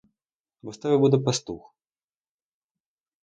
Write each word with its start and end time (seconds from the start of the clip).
Бо 0.61 0.73
з 0.73 0.77
тебе 0.77 0.97
буде 0.97 1.17
пастух. 1.19 1.75